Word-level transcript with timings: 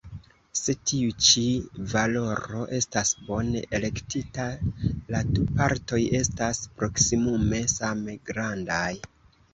Se 0.59 0.73
tiu 0.91 1.09
ĉi 1.25 1.41
valoro 1.91 2.63
estas 2.77 3.11
bone 3.27 3.61
elektita, 3.79 4.47
la 5.17 5.23
du 5.35 5.45
partoj 5.61 6.01
estas 6.23 6.63
proksimume 6.81 7.61
same 7.79 8.17
grandaj. 8.33 8.91